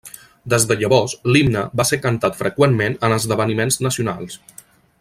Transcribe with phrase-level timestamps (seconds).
[0.53, 4.41] Des de llavors l'himne va ser cantat freqüentment en esdeveniments nacionals.